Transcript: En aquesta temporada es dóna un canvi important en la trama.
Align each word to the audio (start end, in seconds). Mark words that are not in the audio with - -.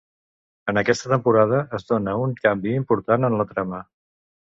En 0.73 0.81
aquesta 0.83 1.11
temporada 1.11 1.61
es 1.81 1.87
dóna 1.93 2.17
un 2.25 2.35
canvi 2.43 2.75
important 2.83 3.33
en 3.33 3.41
la 3.43 3.51
trama. 3.55 3.87